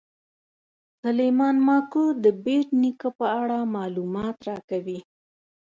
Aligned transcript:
سلیمان 1.01 1.55
ماکو 1.67 2.03
د 2.23 2.25
بېټ 2.43 2.67
نیکه 2.81 3.09
په 3.19 3.25
اړه 3.41 3.57
معلومات 3.75 4.37
راکوي. 4.49 4.99